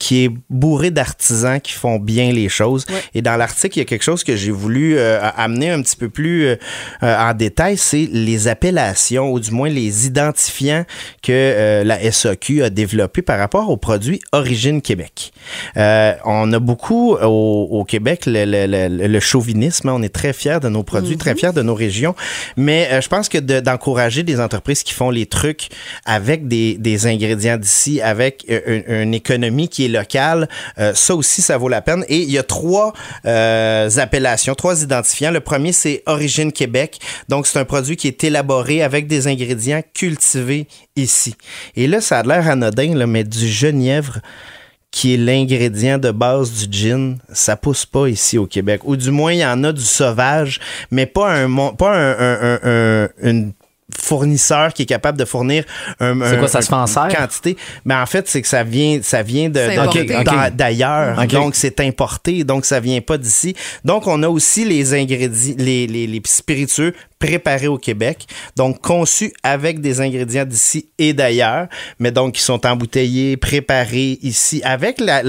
[0.00, 2.84] qui est bourré d'artisans qui font bien les choses.
[3.14, 5.96] Et dans l'article, il y a quelque chose que j'ai voulu euh, amener un petit
[5.96, 6.56] peu plus euh,
[7.02, 10.84] euh, en détail, c'est les appellations, ou du moins les identifiants
[11.22, 15.32] que euh, la SAQ a développés par rapport aux produits Origine Québec.
[15.76, 19.94] On a beaucoup au, au Québec le, le- le- le chauvinisme, hein.
[19.96, 22.14] on est très fiers de nos produits, très fiers de nos régions,
[22.56, 25.68] mais je pense que de- d'encourager des entreprises qui font les trucs
[26.04, 31.42] avec des, des ingrédients d'ici, avec une, une économie qui est locale, euh, ça aussi,
[31.42, 32.04] ça vaut la peine.
[32.08, 32.92] Et il y a trois
[33.26, 35.30] euh, appellations, trois identifiants.
[35.30, 36.98] Le premier, c'est Origine Québec.
[37.28, 40.66] Donc, c'est un produit qui est élaboré avec des ingrédients cultivés
[40.96, 41.34] ici.
[41.76, 44.18] Et là, ça a l'air anodin, mais du genièvre
[44.90, 48.82] qui est l'ingrédient de base du gin, ça pousse pas ici au Québec.
[48.84, 50.60] Ou du moins, il y en a du sauvage,
[50.92, 53.52] mais pas un, pas un- un- une
[53.98, 55.64] fournisseur qui est capable de fournir
[56.00, 57.56] un, un- quoi, ça se fait en une quantité.
[57.84, 59.48] Mais en fait, c'est que ça vient, ça vient
[60.50, 61.18] d'ailleurs.
[61.40, 62.44] Donc, c'est importé.
[62.44, 63.54] Donc, ça vient pas d'ici.
[63.84, 68.26] Donc, on a aussi les ingrédients, les, les, les spiritueux préparés au Québec.
[68.56, 71.68] Donc, conçus avec des ingrédients d'ici et d'ailleurs.
[71.98, 75.22] Mais donc, qui sont embouteillés, préparés ici avec la-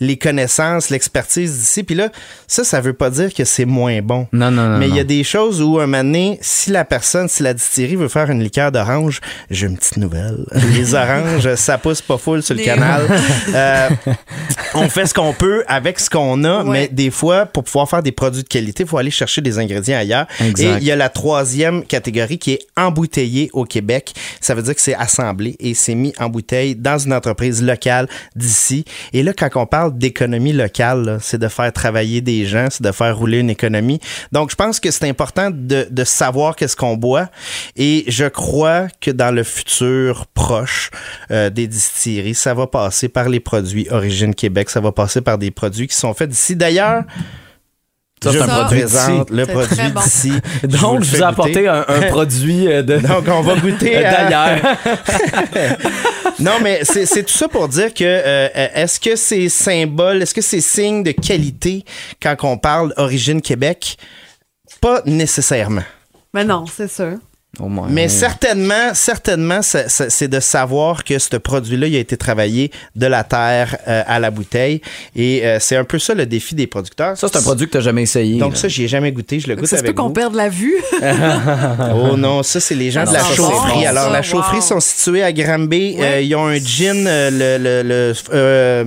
[0.00, 1.82] les connaissances, l'expertise d'ici.
[1.84, 2.08] Puis là,
[2.46, 4.26] ça, ça veut pas dire que c'est moins bon.
[4.32, 4.78] Non, non, non.
[4.78, 7.54] Mais il y a des choses où, un moment donné, si la personne, si la
[7.54, 9.20] distillerie veut faire une liqueur d'orange,
[9.50, 10.44] j'ai une petite nouvelle.
[10.74, 13.06] Les oranges, ça pousse pas full sur le Les- canal.
[13.54, 13.88] Euh,
[14.74, 16.70] on fait ce qu'on peut avec ce qu'on a, Ouais.
[16.70, 19.58] mais des fois, pour pouvoir faire des produits de qualité, il faut aller chercher des
[19.58, 20.26] ingrédients ailleurs.
[20.40, 20.64] Exact.
[20.64, 21.25] Et il y a la troisième
[21.88, 24.14] catégorie qui est embouteillé au Québec.
[24.40, 28.08] Ça veut dire que c'est assemblé et c'est mis en bouteille dans une entreprise locale
[28.34, 28.84] d'ici.
[29.12, 32.92] Et là, quand on parle d'économie locale, c'est de faire travailler des gens, c'est de
[32.92, 34.00] faire rouler une économie.
[34.32, 37.28] Donc, je pense que c'est important de, de savoir qu'est-ce qu'on boit.
[37.76, 40.90] Et je crois que dans le futur proche
[41.30, 44.70] euh, des distilleries, ça va passer par les produits Origine Québec.
[44.70, 46.56] Ça va passer par des produits qui sont faits d'ici.
[46.56, 47.04] D'ailleurs,
[48.22, 49.36] Ça, je c'est un vous produit présente d'ici.
[49.36, 50.00] le produit bon.
[50.00, 50.32] d'ici.
[50.64, 52.96] Donc, je vous ai apporté un, un produit euh, de.
[53.06, 54.58] Donc, on va goûter d'ailleurs.
[56.38, 60.34] Non, mais c'est c'est tout ça pour dire que euh, est-ce que c'est symbole, est-ce
[60.34, 61.84] que c'est signe de qualité
[62.22, 63.96] quand on parle Origine Québec?
[64.80, 65.84] Pas nécessairement?
[66.32, 67.18] Mais non, c'est sûr.
[67.58, 67.88] Au moins.
[67.90, 73.24] Mais certainement, certainement, c'est de savoir que ce produit-là, il a été travaillé de la
[73.24, 74.82] terre euh, à la bouteille.
[75.14, 77.16] Et euh, c'est un peu ça le défi des producteurs.
[77.16, 78.38] Ça, c'est un produit que tu n'as jamais essayé.
[78.38, 78.58] Donc là.
[78.58, 79.40] ça, j'y ai jamais goûté.
[79.40, 80.76] Je le goûte Ça avec qu'on perde la vue.
[81.94, 83.80] Oh non, ça, c'est les gens Ah de la chaufferie.
[83.80, 84.62] bon, Alors, ça, la chaufferie wow.
[84.62, 85.96] sont situés à Granby.
[85.98, 86.04] Ouais.
[86.04, 87.62] Euh, ils ont un gin, euh, le...
[87.62, 88.84] le- le- euh,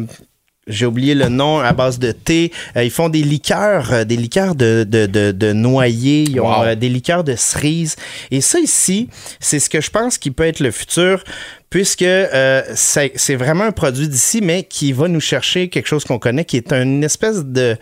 [0.69, 2.51] j'ai oublié le nom à base de thé.
[2.77, 6.23] Euh, ils font des liqueurs, euh, des liqueurs de, de, de, de noyer.
[6.29, 6.63] Ils ont Wow.
[6.63, 7.95] euh, des liqueurs de cerise.
[8.32, 11.23] Et ça ici, c'est ce que je pense qui peut être le futur,
[11.69, 16.05] puisque euh, c'est c'est vraiment un produit d'ici, mais qui va nous chercher quelque chose
[16.05, 17.75] qu'on connaît, qui est une espèce de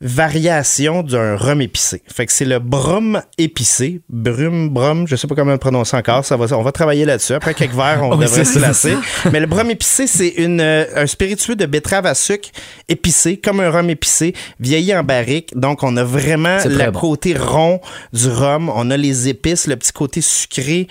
[0.00, 2.02] variation d'un rhum épicé.
[2.06, 6.24] Fait que c'est le brum épicé, brum, brum, je sais pas comment le prononcer encore,
[6.24, 7.32] ça va, on va travailler là-dessus.
[7.32, 8.94] Après quelques verres, on Oui, devrait se lasser.
[9.32, 12.50] Mais le brum épicé, c'est une, euh, un spiritueux de betterave à sucre
[12.88, 15.56] épicé, comme un rhum épicé, vieilli en barrique.
[15.56, 17.00] Donc, on a vraiment le bon.
[17.00, 17.80] côté rond
[18.12, 20.88] du rhum, on a les épices, le petit côté sucré.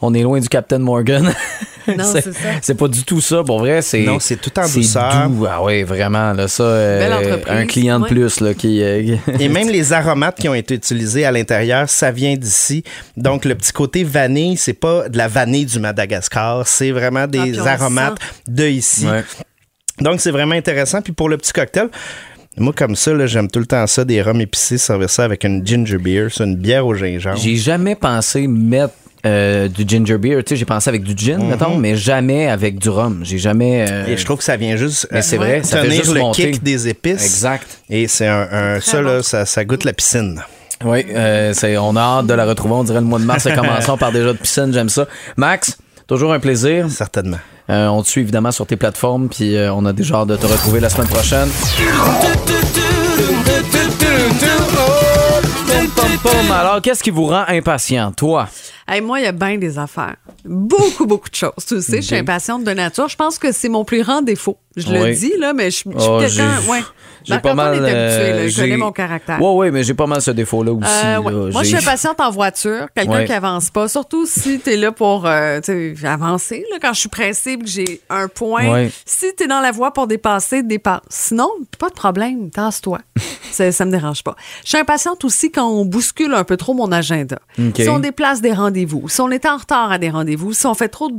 [0.00, 1.32] On est loin du Captain Morgan.
[1.98, 2.30] Non, c'est ça.
[2.62, 3.42] C'est pas du tout ça.
[3.44, 4.00] Pour vrai, c'est.
[4.02, 5.28] Non, c'est tout en c'est douceur.
[5.28, 5.46] doux.
[5.48, 6.32] Ah oui, vraiment.
[6.32, 8.10] Là, ça, euh, Belle entreprise, un client de ouais.
[8.10, 8.82] plus là, qui.
[8.82, 12.84] euh, Et même les aromates qui ont été utilisés à l'intérieur, ça vient d'ici.
[13.16, 17.26] Donc, le petit côté vanille, c'est pas de la vanille du Madagascar, c'est vraiment Ah,
[17.26, 18.18] des aromates
[18.48, 19.06] de ici.
[19.06, 19.22] Ouais.
[20.00, 21.02] Donc, c'est vraiment intéressant.
[21.02, 21.88] Puis pour le petit cocktail,
[22.56, 25.44] moi, comme ça, là, j'aime tout le temps ça, des rhums épicés, servir ça avec
[25.44, 27.36] une ginger beer, c'est une bière au gingembre.
[27.36, 28.94] J'ai jamais pensé mettre
[29.26, 30.42] euh, du ginger beer.
[30.44, 33.20] Tu sais, j'ai pensé avec du gin, mettons, mais jamais avec du rhum.
[33.22, 33.86] J'ai jamais.
[33.88, 34.06] euh.
[34.06, 36.20] Et je trouve que ça vient juste Mais c'est euh, vrai, ça fait juste le
[36.20, 36.50] monter.
[36.52, 37.22] kick des épices.
[37.24, 37.66] Exact.
[37.88, 40.42] Et c'est un, un- ça, là, ça, ça goûte la piscine.
[40.84, 42.74] Oui, euh, c'est- on a hâte de la retrouver.
[42.74, 43.46] On dirait le mois de mars.
[43.54, 44.72] Commençons par déjà de piscine.
[44.72, 45.06] J'aime ça.
[45.36, 46.86] Max, toujours un plaisir.
[46.90, 47.38] Certainement.
[47.70, 50.36] Euh, on te suit évidemment sur tes plateformes, puis euh, on a déjà hâte de
[50.36, 51.48] te retrouver la semaine prochaine.
[56.50, 58.48] Alors, qu'est-ce qui vous rend impatient, toi?
[58.86, 60.16] Hey, moi, il y a bien des affaires.
[60.44, 61.52] Beaucoup, beaucoup de choses.
[61.66, 63.08] Tu le sais, je suis impatiente de nature.
[63.08, 64.58] Je pense que c'est mon plus grand défaut.
[64.76, 65.16] Je le Oui.
[65.16, 66.28] dis, là, mais je, je suis Oh, quelqu'un.
[66.60, 66.80] j'ai- Ouais.
[67.26, 67.74] J'ai Marc-Antoine pas mal.
[67.76, 69.40] est habitué, là, euh, connaît j'ai- mon caractère.
[69.40, 70.82] Ouais, ouais, mais j'ai pas mal ce défaut-là aussi.
[71.04, 71.32] Euh, ouais.
[71.32, 71.50] là.
[71.52, 72.88] Moi, je suis impatiente en voiture.
[72.94, 73.24] Quelqu'un Ouais.
[73.24, 73.88] qui avance pas.
[73.88, 75.60] Surtout si tu es là pour euh,
[76.04, 76.66] avancer.
[76.70, 78.70] Là, quand je suis pressée que j'ai un point.
[78.70, 78.90] Ouais.
[79.06, 81.00] Si tu es dans la voie pour dépasser, dépasse.
[81.08, 82.50] Sinon, pas de problème.
[82.50, 82.98] Tasse-toi.
[83.52, 84.36] ça, ça me dérange pas.
[84.64, 87.38] Je suis impatiente aussi quand on bouscule un peu trop mon agenda.
[87.58, 87.76] OK.
[87.76, 90.74] Si on déplace des rendez-vous, si on est en retard à des rendez-vous, si on
[90.74, 91.16] fait trop de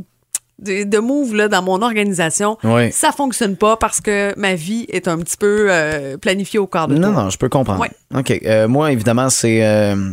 [0.57, 2.89] de, de moves là, dans mon organisation, Ouais.
[2.89, 6.87] ça fonctionne pas parce que ma vie est un petit peu euh, planifiée au quart
[6.87, 7.23] de Non, tour.
[7.23, 7.81] non, je peux comprendre.
[7.81, 7.89] Ouais.
[8.17, 8.31] OK.
[8.45, 9.65] Euh, moi, évidemment, c'est.
[9.65, 10.11] euh,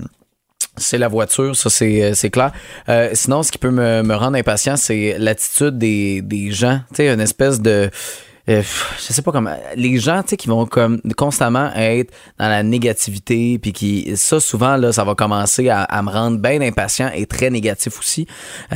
[0.77, 2.51] c'est la voiture, ça c'est clair.
[3.13, 6.81] Sinon, ce qui peut me, me rendre impatient, c'est l'attitude des, des gens.
[6.89, 7.89] Tu sais, une espèce de.
[8.49, 8.63] Euh,
[8.99, 9.55] je sais pas comment.
[9.77, 14.17] Les gens, tu sais, qui vont comme constamment être dans la négativité, puis qui.
[14.17, 17.99] Ça, souvent, là, ça va commencer à, à me rendre bien impatient et très négatif
[18.01, 18.27] aussi.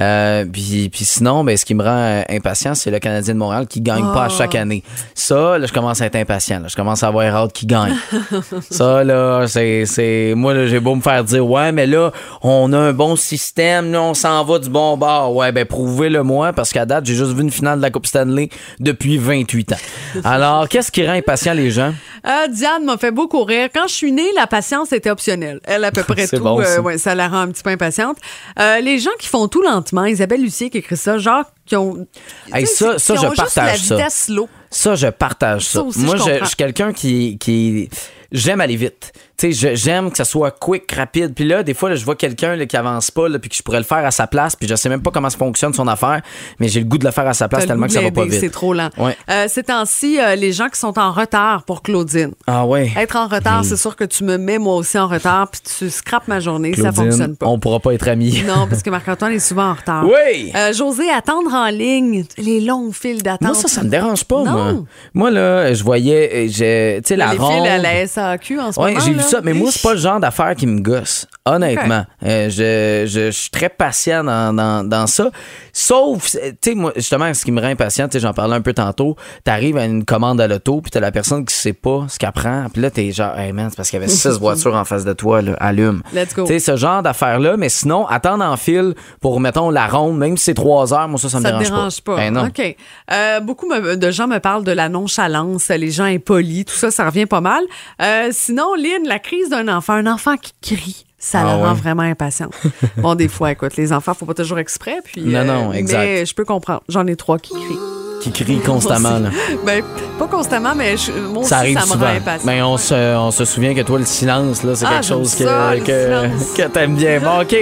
[0.00, 3.38] Euh, puis, puis sinon, ben, ce qui me rend euh, impatient, c'est le Canadien de
[3.38, 4.84] Montréal qui gagne pas à chaque année.
[5.14, 6.60] Ça, là, je commence à être impatient.
[6.60, 6.68] là.
[6.68, 7.94] Je commence à avoir hâte qu'il gagne.
[8.70, 9.84] Ça, là, c'est.
[9.86, 13.16] c'est- Moi, là, j'ai beau me faire dire, ouais, mais là, on a un bon
[13.16, 15.34] système, là, on s'en va du bon bord.
[15.34, 18.06] Ouais, ben, prouvez-le moi, parce qu'à date, j'ai juste vu une finale de la Coupe
[18.06, 18.48] Stanley
[18.78, 19.76] depuis 28 28 ans.
[20.24, 21.92] Alors, qu'est-ce qui rend impatient les gens?
[22.26, 23.68] Euh, Diane m'a fait beaucoup rire.
[23.72, 25.60] Quand je suis née, la patience était optionnelle.
[25.64, 26.40] Elle, à peu près tout.
[26.40, 26.80] bon, ça.
[26.80, 28.16] ouais, ça la rend un petit peu impatiente.
[28.58, 32.06] Euh, les gens qui font tout lentement, Isabelle Lucier qui écrit ça, genre qui ont.
[32.52, 34.10] Hey, ça, ça qui je ont juste partage la ça.
[34.10, 34.48] slow.
[34.70, 35.72] Ça, je partage ça.
[35.80, 36.38] Ça aussi, Moi, je je, comprends.
[36.40, 37.88] je suis quelqu'un qui, qui.
[38.32, 39.12] J'aime aller vite.
[39.38, 41.34] Tu sais, je- j'aime que ça soit quick, rapide.
[41.34, 43.62] Puis là, des fois, là, je vois quelqu'un qui avance pas, là, puis que je
[43.62, 45.86] pourrais le faire à sa place, puis je sais même pas comment ça fonctionne son
[45.88, 46.22] affaire,
[46.58, 48.24] mais j'ai le goût de le faire à sa place tellement que ça va pas
[48.24, 48.40] vite.
[48.40, 48.88] C'est trop lent.
[48.96, 49.14] Ouais.
[49.30, 52.32] Euh, ces temps-ci, euh, les gens qui sont en retard pour Claudine.
[52.46, 52.90] Ah ouais.
[52.96, 55.90] Être en retard, c'est sûr que tu me mets moi aussi en retard, puis tu
[55.90, 57.46] scrapes ma journée, ça Claudine, fonctionne pas.
[57.46, 58.42] on pourra pas être amis.
[58.46, 60.04] Non, parce que Marc-Antoine est souvent en retard.
[60.06, 60.50] Oui!
[60.54, 63.42] Euh, José, attendre en ligne, les longues files d'attente.
[63.48, 64.52] Moi, ça, ça me dérange pas, Non.
[64.52, 64.72] moi.
[65.14, 67.52] Moi, là, je voyais, tu sais, la les ronde.
[67.52, 69.25] files à la SAQ en ce moment.
[69.42, 71.26] Mais moi, c'est pas le genre d'affaire qui me gosse.
[71.46, 75.30] Honnêtement, Euh, je, je, je suis très patient dans, dans, dans ça.
[75.72, 79.16] Sauf, tu sais, moi, justement, ce qui me rend impatient, j'en parlais un peu tantôt,
[79.44, 82.32] t'arrives à une commande à l'auto, puis t'as la personne qui sait pas ce qu'elle
[82.32, 84.84] prend, puis là, t'es genre, hey man, c'est parce qu'il y avait six voitures en
[84.84, 86.02] face de toi, là, allume.
[86.12, 86.46] Let's go.
[86.46, 90.36] Tu sais, ce genre d'affaires-là, mais sinon, attendre en file pour, mettons, la ronde, même
[90.36, 92.16] si c'est trois heures, moi, ça, ça me Ça dérange, dérange pas.
[92.16, 92.46] Ben non.
[92.46, 92.76] OK.
[93.12, 97.04] Euh, beaucoup de gens me parlent de la nonchalance, les gens impolis, tout ça, ça
[97.06, 97.62] revient pas mal.
[98.02, 101.06] Euh, sinon, Lynn, la crise d'un enfant, un enfant qui crie.
[101.18, 101.80] Ça Ah la rend ouais.
[101.80, 102.52] vraiment impatiente.
[102.98, 104.96] bon, des fois, écoute, les enfants, faut pas toujours exprès.
[105.04, 105.98] Puis, Non, non, euh, exact.
[105.98, 106.82] Mais je peux comprendre.
[106.88, 107.78] J'en ai trois qui crient.
[108.20, 109.30] Qui crie constamment, là.
[109.66, 109.82] Ben,
[110.18, 112.06] pas constamment, mais je- moi aussi, Ça arrive ça me souvent.
[112.44, 115.34] Mais on se, on se souvient que toi, le silence, là, c'est Ah, quelque chose
[115.34, 117.20] que, ça, que, t'aimes bien.
[117.20, 117.54] Bon, OK.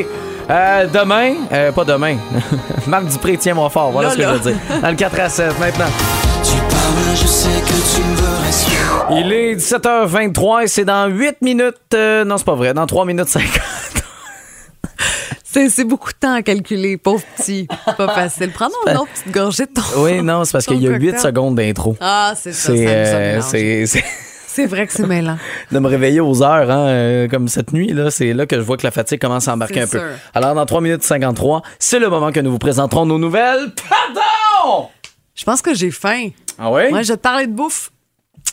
[0.50, 2.16] Euh, demain, euh, pas demain.
[2.86, 3.90] Marc Dupré, tiens-moi fort.
[3.92, 4.34] Voilà Là, ce que là.
[4.34, 4.60] je veux dire.
[4.82, 5.86] Dans le 4 à 7, maintenant.
[6.84, 8.72] Tu parles, je sais que tu me veux rester.
[9.12, 11.74] Il est 17h23 et c'est dans 8 minutes.
[11.94, 12.74] euh, non, c'est pas vrai.
[12.74, 13.50] Dans 3 minutes 50.
[15.46, 17.68] C'est c'est beaucoup de temps à calculer, pauvre petit.
[17.96, 18.50] Pas facile.
[18.50, 19.82] Prends donc une autre petite gorgée de ton.
[20.02, 21.20] Oui, non, c'est parce qu'il y a 8 cocktail.
[21.20, 21.96] secondes d'intro.
[22.00, 22.72] Ah, c'est ça.
[22.74, 23.86] C'est, euh, c'est,
[24.48, 25.38] c'est- vrai que c'est mêlant.
[25.70, 28.62] de me réveiller aux heures, hein, euh, comme cette nuit, là, c'est là que je
[28.62, 30.06] vois que la fatigue commence à embarquer C'est un peu.
[30.34, 33.70] Alors, dans 3 minutes 53, c'est le moment que nous vous présenterons nos nouvelles.
[33.88, 34.88] Pardon!
[35.34, 36.28] Je pense que j'ai faim.
[36.58, 36.90] Ah ouais?
[36.90, 37.90] Moi, je vais te parler de bouffe.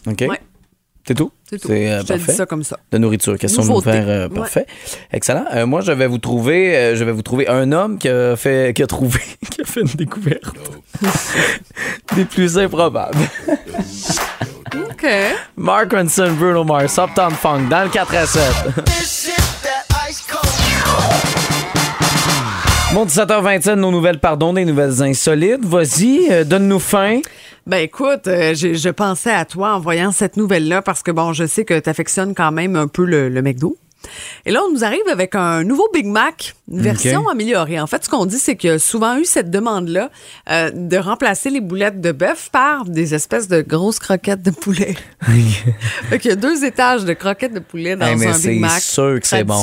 [0.07, 0.21] OK.
[0.27, 0.41] Ouais.
[1.07, 1.31] C'est tout?
[1.49, 1.67] C'est tout.
[1.67, 2.31] C'est euh, je te parfait.
[2.31, 2.77] dis ça comme ça.
[2.91, 3.91] De nourriture, question de nous Nouveauté.
[3.91, 4.35] faire euh, Ouais.
[4.35, 4.65] parfait.
[5.11, 5.45] Excellent.
[5.53, 8.35] Euh, moi, je vais vous trouver, euh, je vais vous trouver un homme qui a
[8.35, 10.53] fait, qui a trouvé, qui a fait une découverte
[12.15, 13.17] des plus improbables.
[14.75, 15.05] OK.
[15.57, 18.41] Mark Ronson, Bruno Mars, Uptown Funk dans le 4 à 7.
[22.93, 25.63] Bon, 17h27, nos nouvelles, pardon, des nouvelles insolites.
[25.63, 27.21] Vas-y, euh, donne-nous faim.
[27.65, 31.45] Ben écoute, euh, je pensais à toi en voyant cette nouvelle-là parce que bon, je
[31.45, 33.77] sais que tu affectionnes quand même un peu le, le McDo.
[34.45, 37.79] Et là, on nous arrive avec un nouveau Big Mac, une version améliorée.
[37.79, 40.09] En fait, ce qu'on dit, c'est qu'il y a souvent eu cette demande-là
[40.49, 44.95] euh, de remplacer les boulettes de bœuf par des espèces de grosses croquettes de poulet.
[46.09, 48.59] fait qu'il y a deux étages de croquettes de poulet dans Hey, mais un Big
[48.59, 49.61] Mac sûr que c'est bon.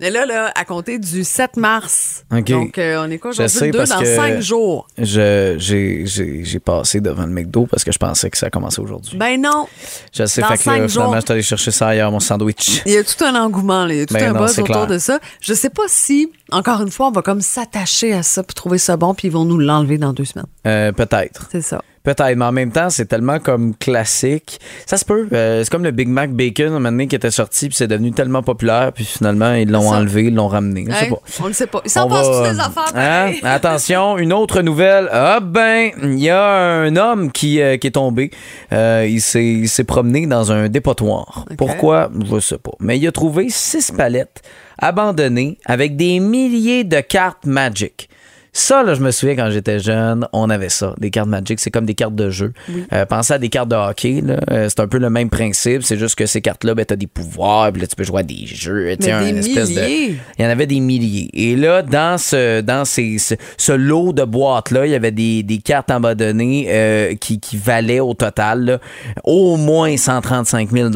[0.00, 2.24] Mais là, là, à compter du 7 mars.
[2.30, 3.58] Donc, euh, on est quoi aujourd'hui?
[3.60, 4.86] Le 2 parce dans que 5 jours.
[4.96, 8.80] Je, j'ai, j'ai, j'ai passé devant le McDo parce que je pensais que ça commençait
[8.80, 9.18] aujourd'hui.
[9.18, 9.66] Ben non.
[10.14, 12.82] Je sais, dans fait que là, finalement, je suis allé chercher ça ailleurs, mon sandwich.
[12.86, 13.92] Il y a tout un engouement, là.
[13.92, 14.86] il y a tout Ben un non, buzz autour clair.
[14.86, 15.20] de ça.
[15.42, 18.78] Je sais pas si, encore une fois, on va comme s'attacher à ça puis trouver
[18.78, 20.46] ça bon, puis ils vont nous l'enlever dans deux semaines.
[20.66, 21.48] Euh, peut-être.
[21.52, 21.82] C'est ça.
[22.02, 24.58] Peut-être, mais en même temps, c'est tellement comme classique.
[24.86, 25.28] Ça se peut.
[25.34, 27.88] Euh, c'est comme le Big Mac Bacon, un moment donné, qui était sorti, puis c'est
[27.88, 30.86] devenu tellement populaire, puis finalement, ils l'ont enlevé, ils l'ont ramené.
[30.88, 31.18] Je sais Hey, pas.
[31.42, 31.82] on ne sait pas.
[31.84, 32.92] Il s'en va- toutes des affaires.
[32.94, 33.32] Hein?
[33.42, 35.08] Attention, une autre nouvelle.
[35.12, 38.30] Ah ben, il y a un homme qui, euh, qui est tombé.
[38.72, 41.44] Euh, il s'est promené dans un dépotoir.
[41.58, 42.10] Pourquoi?
[42.32, 42.72] Je sais pas.
[42.80, 44.40] Mais il a trouvé six palettes
[44.78, 48.08] abandonnées avec des milliers de cartes Magic.
[48.52, 51.60] Ça, là, je me souviens quand j'étais jeune, on avait ça, des cartes Magic.
[51.60, 52.52] C'est comme des cartes de jeu.
[52.92, 54.22] Euh, pensez à des cartes de hockey.
[54.24, 54.40] là.
[54.50, 55.82] Euh, c'est un peu le même principe.
[55.84, 58.20] C'est juste que ces cartes-là, ben, tu as des pouvoirs, puis là, tu peux jouer
[58.20, 58.96] à des jeux.
[59.00, 60.16] Mais un des espèce de- milliers.
[60.38, 61.30] il y en avait des milliers.
[61.32, 65.42] Et là, dans ce, dans ces, ce, ce lot de boîtes-là, il y avait des,
[65.44, 68.78] des cartes abandonnées euh, qui, qui valaient au total là,
[69.24, 70.90] au moins 135 000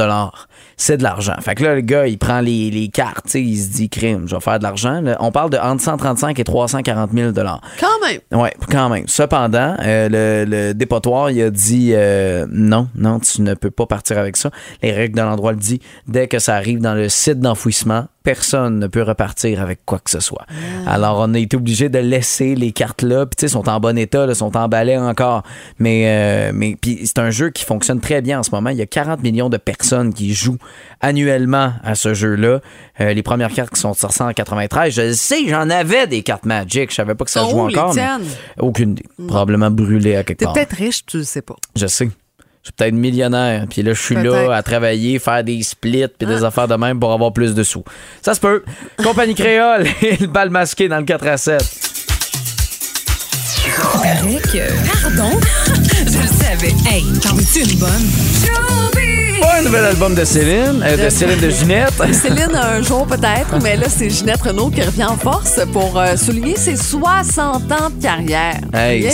[0.76, 1.34] C'est de l'argent.
[1.40, 4.34] Fait que là, le gars, il prend les, les cartes, il se dit, crime, je
[4.34, 5.02] vais faire de l'argent.
[5.20, 7.46] On parle de entre 135 et 340 000 Quand
[8.06, 8.20] même.
[8.32, 9.04] oui, quand même.
[9.06, 13.86] Cependant, euh, le, le dépotoir, il a dit euh, non, non, tu ne peux pas
[13.86, 14.50] partir avec ça.
[14.82, 15.80] Les règles de l'endroit le dit.
[16.06, 20.10] Dès que ça arrive dans le site d'enfouissement, personne ne peut repartir avec quoi que
[20.10, 20.46] ce soit.
[20.86, 23.26] Alors, on a été obligé de laisser les cartes là.
[23.26, 25.42] Puis, tu sais, sont en bon état, là, sont emballées encore.
[25.78, 28.70] Mais, euh, mais puis c'est un jeu qui fonctionne très bien en ce moment.
[28.70, 30.56] Il y a 40 millions de personnes qui jouent
[31.00, 32.60] annuellement à ce jeu-là.
[33.00, 36.22] Euh, les premières cartes qui sont sorties en 93, je le sais, j'en avais des
[36.22, 36.90] cartes Magic.
[36.90, 37.94] Je savais pas que ça où, les encore.
[37.94, 38.02] mais
[38.58, 39.04] aucune idée.
[39.26, 40.54] Probablement brûlé à quelque T'es part.
[40.54, 41.56] peut-être riche, tu le sais pas.
[41.76, 42.08] Je sais.
[42.62, 43.66] Je suis peut-être millionnaire.
[43.68, 44.34] Puis là, je suis Peut-être.
[44.34, 44.48] Ah.
[44.48, 47.62] là à travailler, faire des splits puis des affaires de même pour avoir plus de
[47.62, 47.84] sous.
[48.22, 48.64] Ça se peut.
[49.02, 51.62] Compagnie Créole et le bal masqué dans le 4 à 7.
[53.92, 55.38] Paraît que- Pardon?
[56.06, 56.72] Je le savais.
[56.90, 59.23] Hey, t'en veux-tu une bonne?
[59.44, 61.92] Pas un nouvel album de Céline, euh, de Céline de Ginette.
[62.12, 66.16] Céline, un jour peut-être, mais là, c'est Ginette Renault qui revient en force pour euh,
[66.16, 68.56] souligner ses 60 ans de carrière.
[68.72, 69.10] Hey,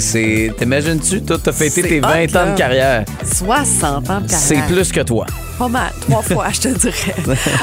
[0.00, 0.52] c'est.
[0.58, 2.50] T'imagines-tu, toi, t'as fêté tes 20 hot, ans là.
[2.52, 3.04] de carrière.
[3.24, 4.28] 60 ans de carrière.
[4.38, 5.24] C'est plus que toi.
[5.58, 7.14] Pas mal, trois fois, je te dirais.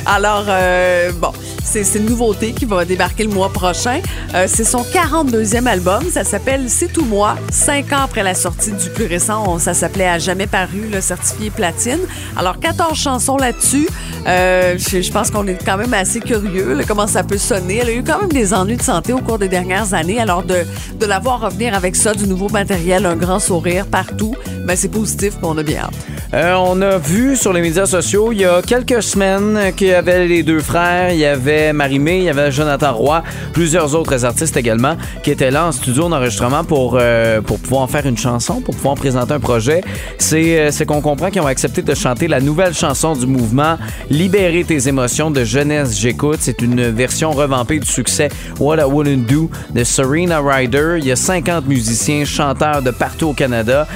[0.06, 1.32] Alors, euh, bon,
[1.64, 4.00] c'est une nouveauté qui va débarquer le mois prochain.
[4.34, 6.04] Euh, c'est son 42e album.
[6.12, 7.36] Ça s'appelle C'est tout moi.
[7.52, 11.02] Cinq ans après la sortie du plus récent, on- ça s'appelait À jamais paru, le
[11.02, 12.00] certifié platine.
[12.36, 13.88] Alors, 14 chansons là-dessus.
[14.26, 17.78] Euh, je, je pense qu'on est quand même assez curieux, là, comment ça peut sonner.
[17.78, 20.20] Elle a eu quand même des ennuis de santé au cours des dernières années.
[20.20, 20.66] Alors, de,
[21.00, 24.89] de la voir revenir avec ça, du nouveau matériel, un grand sourire partout, ben, c'est
[24.89, 25.89] positif, on a bien.
[26.34, 29.93] Euh, on a vu sur les médias sociaux il y a quelques semaines qu'il y
[29.93, 34.26] avait les deux frères, il y avait Marie-Mé, il y avait Jonathan Roy, plusieurs autres
[34.26, 38.62] artistes également qui étaient là en studio d'enregistrement pour, euh, pour pouvoir faire une chanson,
[38.62, 39.82] pour pouvoir présenter un projet.
[40.17, 43.78] C'est euh, qu'on comprend qu'ils ont accepté de chanter la nouvelle chanson du mouvement
[44.10, 46.39] Libérer tes émotions de Jeunesse J'écoute.
[46.41, 50.95] C'est une version revampée du succès What I Wouldn't Do de Serena Ryder.
[50.99, 53.88] Il y a 50 musiciens, chanteurs de partout au Canada.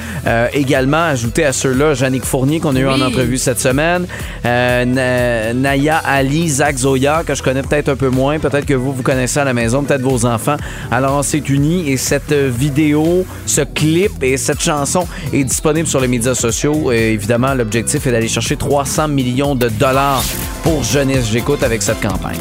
[0.58, 4.06] Également, ajouté à ceux-là, Jannick Fournier qu'on a eu en entrevue cette semaine.
[4.44, 8.40] Euh, Na- Naya Ali, Zach Zoya, que je connais peut-être un peu moins.
[8.40, 10.56] Peut-être que vous, vous connaissez à la maison, peut-être vos enfants.
[10.90, 15.86] Alors, on s'est unis et cette euh, vidéo, ce clip et cette chanson est disponible
[15.86, 16.90] sur les médias sociaux.
[16.90, 20.24] Et évidemment, l'objectif est d'aller chercher 300 millions de dollars
[20.64, 22.36] pour Jeunesse J'écoute avec cette campagne.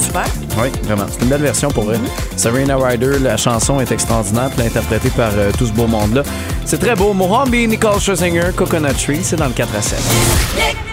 [0.00, 0.24] Super.
[0.58, 1.06] Oui, vraiment.
[1.10, 2.00] C'est une belle version pour elle.
[2.36, 6.22] Serena Ryder, la chanson est extraordinaire, puis interprétée par euh, tout ce beau monde-là.
[6.64, 7.12] C'est très beau.
[7.12, 10.89] Mohammed, Nicole Scherzinger, Coconut Tree, c'est dans le 4 à 7.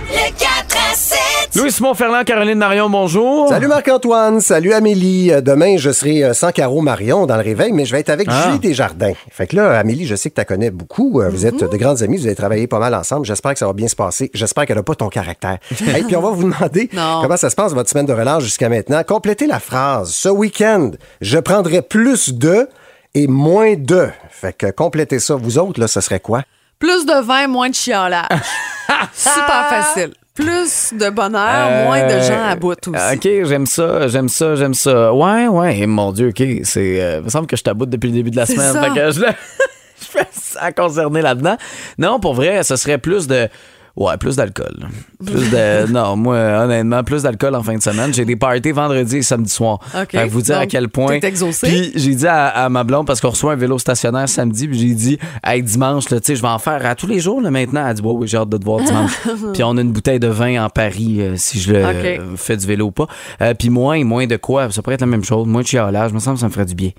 [1.56, 1.62] Le 4 à 7.
[1.62, 3.50] Louis-Simon Ferland, Caroline Marion, bonjour.
[3.50, 5.32] Salut Marc-Antoine, salut Amélie.
[5.32, 8.10] Euh, Demain, je serai euh, sans Caro Marion dans le réveil, mais je vais être
[8.10, 8.44] avec Ah.
[8.48, 9.14] Julie Desjardins.
[9.32, 11.22] Fait que là, Amélie, je sais que tu la connais beaucoup.
[11.22, 11.70] Euh, Vous êtes Mhm.
[11.70, 13.26] de grandes amies, vous avez travaillé pas mal ensemble.
[13.26, 14.30] J'espère que ça va bien se passer.
[14.34, 15.58] J'espère qu'elle n'a pas ton caractère.
[15.98, 17.22] Et puis, on va vous demander Non.
[17.22, 19.02] comment ça se passe votre semaine de relâche jusqu'à maintenant.
[19.04, 20.10] Complétez la phrase.
[20.12, 22.68] Ce week-end, je prendrai plus de
[23.16, 24.10] et moins de.
[24.30, 25.36] Fait que complétez ça.
[25.36, 26.44] Vous autres, là, ce serait quoi?
[26.80, 28.28] Plus de vin, moins de chiolage.
[29.14, 30.12] Super facile.
[30.38, 32.96] Plus de bonheur, moins de gens à bout aussi.
[32.96, 35.12] Euh, OK, j'aime ça, j'aime ça, j'aime ça.
[35.12, 36.44] Ouais, ouais, et mon Dieu, OK.
[36.64, 38.72] C'est, euh, il me semble que je t'aboute depuis le début de la semaine.
[38.72, 38.84] ça.
[38.84, 39.20] Fait que je,
[40.02, 41.58] je fais ça concerner là-dedans.
[41.98, 43.50] Non, pour vrai, ce serait plus de.
[43.98, 44.88] Ouais, plus d'alcool.
[45.26, 45.88] Plus de.
[45.92, 48.14] non, moi, honnêtement, plus d'alcool en fin de semaine.
[48.14, 49.80] J'ai des parties vendredi et samedi soir.
[50.00, 50.12] OK.
[50.12, 51.20] Fait que vous dire à quel point.
[51.20, 51.68] t'es exaucé?
[51.68, 54.78] Puis j'ai dit à, à ma blonde, parce qu'on reçoit un vélo stationnaire samedi, puis
[54.78, 57.42] j'ai dit, hey, dimanche, là, tu sais, je vais en faire à tous les jours
[57.42, 57.88] là, maintenant.
[57.88, 59.14] Elle dit, ouais, oui, j'ai hâte de te voir dimanche.
[59.54, 62.56] puis on a une bouteille de vin en Paris euh, si je le euh, fais
[62.56, 63.08] du vélo ou pas.
[63.42, 64.70] Euh, puis moins, moins de quoi?
[64.72, 65.48] Ça pourrait être la même chose.
[65.48, 66.92] Moins de chialage, me semble que ça me ferait du bien.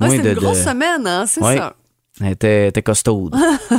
[0.00, 0.30] Moins c'est de.
[0.30, 1.24] une grosse de- semaine, hein?
[1.28, 1.58] C'est Ouais.
[1.58, 1.74] ça.
[2.22, 3.34] Elle était, elle était costaude.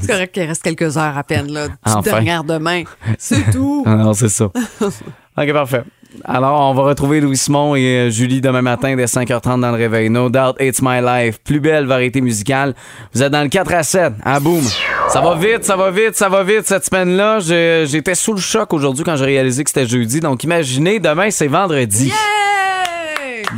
[0.00, 1.66] C'est correct qu'il reste quelques heures à peine, là.
[1.68, 2.02] Petite Enfin.
[2.02, 2.84] dernière demain.
[3.18, 3.82] C'est tout.
[3.86, 4.44] Ah non, c'est ça.
[5.38, 5.82] OK, parfait.
[6.24, 9.76] Alors, on va retrouver Louis Simon et euh, Julie demain matin dès 5h30 dans le
[9.76, 10.08] réveil.
[10.08, 11.38] No doubt, it's my life.
[11.44, 12.74] Plus belle variété musicale.
[13.12, 14.12] Vous êtes dans le 4 à 7.
[14.24, 14.62] Ah, boum.
[15.08, 17.40] Ça va vite, ça va vite, ça va vite cette semaine-là.
[17.84, 20.20] J'étais sous le choc aujourd'hui quand j'ai réalisé que c'était jeudi.
[20.20, 22.10] Donc, imaginez, demain, c'est vendredi.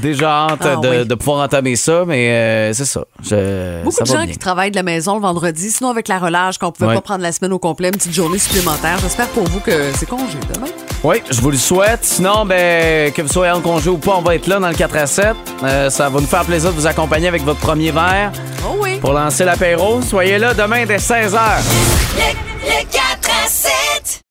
[0.02, 1.06] Déjà hâte Ah, de, oui.
[1.06, 3.00] de pouvoir entamer ça, mais euh, c'est ça.
[3.22, 4.26] Je- Beaucoup ça de gens bien.
[4.32, 5.70] qui travaillent de la maison le vendredi.
[5.70, 6.94] Sinon, avec la relâche, qu'on pouvait Ouais.
[6.94, 8.98] pas prendre la semaine au complet, une petite journée supplémentaire.
[9.00, 10.66] J'espère pour vous que c'est congé demain.
[11.04, 12.00] Oui, je vous le souhaite.
[12.04, 14.74] Sinon, ben, que vous soyez en congé ou pas, on va être là dans le
[14.74, 15.34] 4 à 7.
[15.62, 18.32] Euh, ça va nous faire plaisir de vous accompagner avec votre premier verre
[18.66, 18.98] Oh oui.
[18.98, 20.00] pour lancer l'apéro.
[20.02, 21.38] Soyez là demain dès 16h.
[22.62, 24.20] Le 4